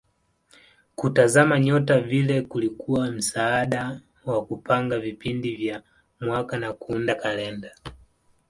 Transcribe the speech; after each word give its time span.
Kutazama 0.95 1.59
nyota 1.59 1.99
vile 2.01 2.41
kulikuwa 2.41 3.11
msaada 3.11 4.01
wa 4.25 4.45
kupanga 4.45 4.99
vipindi 4.99 5.55
vya 5.55 5.83
mwaka 6.19 6.57
na 6.59 6.73
kuunda 6.73 7.15
kalenda. 7.15 7.75